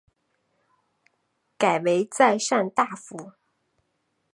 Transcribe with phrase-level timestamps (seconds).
[1.59, 3.33] 改为赞善大夫。